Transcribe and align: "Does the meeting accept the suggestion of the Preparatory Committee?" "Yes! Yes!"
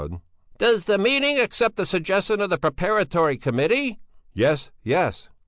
"Does 0.57 0.85
the 0.85 0.97
meeting 0.97 1.39
accept 1.39 1.75
the 1.75 1.85
suggestion 1.85 2.41
of 2.41 2.49
the 2.49 2.57
Preparatory 2.57 3.37
Committee?" 3.37 3.99
"Yes! 4.33 4.71
Yes!" 4.81 5.29